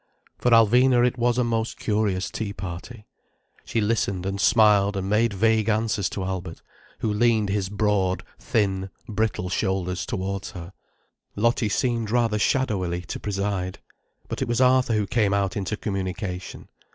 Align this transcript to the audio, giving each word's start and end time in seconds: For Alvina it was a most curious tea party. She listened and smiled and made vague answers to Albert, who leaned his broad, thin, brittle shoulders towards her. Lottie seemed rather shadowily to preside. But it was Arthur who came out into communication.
For 0.39 0.49
Alvina 0.49 1.05
it 1.05 1.19
was 1.19 1.37
a 1.37 1.43
most 1.43 1.77
curious 1.77 2.31
tea 2.31 2.53
party. 2.53 3.05
She 3.63 3.79
listened 3.79 4.25
and 4.25 4.41
smiled 4.41 4.97
and 4.97 5.07
made 5.07 5.31
vague 5.31 5.69
answers 5.69 6.09
to 6.09 6.23
Albert, 6.23 6.63
who 7.01 7.13
leaned 7.13 7.49
his 7.49 7.69
broad, 7.69 8.23
thin, 8.39 8.89
brittle 9.07 9.47
shoulders 9.47 10.07
towards 10.07 10.49
her. 10.53 10.73
Lottie 11.35 11.69
seemed 11.69 12.09
rather 12.09 12.39
shadowily 12.39 13.01
to 13.01 13.19
preside. 13.19 13.77
But 14.27 14.41
it 14.41 14.47
was 14.47 14.59
Arthur 14.59 14.93
who 14.93 15.05
came 15.05 15.35
out 15.35 15.55
into 15.55 15.77
communication. 15.77 16.67